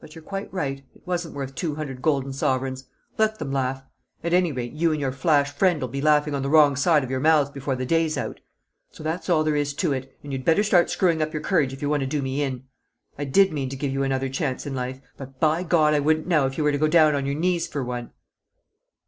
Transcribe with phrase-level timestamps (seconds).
[0.00, 2.86] But you're quite right; it wasn't worth two hundred golden sovereigns.
[3.16, 3.84] Let them laugh!
[4.24, 7.12] At any rate you and your flash friend'll be laughing on the wrong side of
[7.12, 8.40] your mouths before the day's out.
[8.90, 11.72] So that's all there is to it, and you'd better start screwing up your courage
[11.72, 12.64] if you want to do me in!
[13.16, 16.26] I did mean to give you another chance in life but by God I wouldn't
[16.26, 18.10] now if you were to go down on your knees for one!"